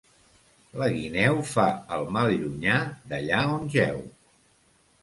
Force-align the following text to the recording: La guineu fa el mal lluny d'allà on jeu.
La 0.83 0.87
guineu 0.95 1.37
fa 1.51 1.67
el 1.99 2.09
mal 2.17 2.35
lluny 2.41 2.73
d'allà 3.13 3.45
on 3.59 3.71
jeu. 3.79 4.03